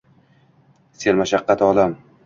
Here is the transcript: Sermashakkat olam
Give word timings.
Sermashakkat 1.05 1.61
olam 1.69 1.97